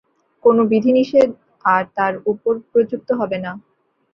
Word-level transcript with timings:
কোন 0.43 0.57
বিধিনিষেধ 0.71 1.29
আর 1.65 1.83
তার 1.97 2.13
উপর 2.31 2.53
প্রযুক্ত 2.71 3.09
হবে 3.19 3.37
না। 3.45 3.51